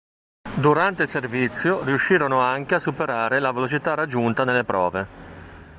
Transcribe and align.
Durante 0.55 1.03
il 1.03 1.09
servizio, 1.09 1.83
riuscirono 1.83 2.39
anche 2.39 2.73
a 2.73 2.79
superare 2.79 3.37
la 3.39 3.51
velocità 3.51 3.93
raggiunta 3.93 4.43
nelle 4.43 4.63
prove. 4.63 5.05